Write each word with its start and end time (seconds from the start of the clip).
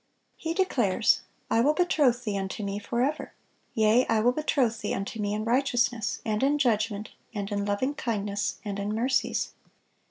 He 0.35 0.55
declares, 0.55 1.21
"I 1.51 1.61
will 1.61 1.75
betroth 1.75 2.23
thee 2.23 2.35
unto 2.35 2.63
Me 2.63 2.79
forever; 2.79 3.33
yea, 3.75 4.07
I 4.07 4.19
will 4.21 4.31
betroth 4.31 4.81
thee 4.81 4.95
unto 4.95 5.19
Me 5.19 5.31
in 5.31 5.45
righteousness, 5.45 6.23
and 6.25 6.41
in 6.41 6.57
judgment, 6.57 7.11
and 7.35 7.51
in 7.51 7.65
loving 7.65 7.93
kindness, 7.93 8.59
and 8.65 8.79
in 8.79 8.95
mercies." 8.95 9.51